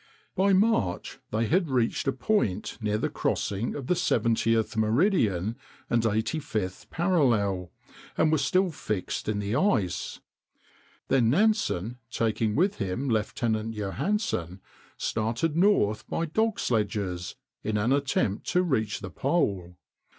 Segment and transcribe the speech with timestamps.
[0.35, 5.57] By March they had reached a point near the crossing of the 70th meridian
[5.91, 7.71] and 85th parallel,
[8.17, 10.19] and were still fixed in the ice.
[11.09, 14.59] Then Nansen, taking with him Lieutenant Johansen,
[14.97, 19.75] started north by dog sledges, in an attempt to reach the pole.